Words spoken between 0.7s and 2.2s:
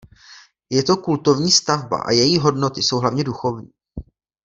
to kultovní stavba a